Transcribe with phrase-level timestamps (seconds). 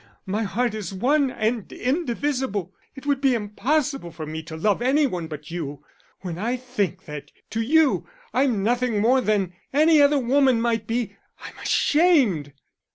[0.25, 5.05] My heart is one and indivisible; it would be impossible for me to love any
[5.05, 5.85] one but you....
[6.21, 11.15] When I think that to you I'm nothing more than any other woman might be,
[11.43, 12.51] I'm ashamed."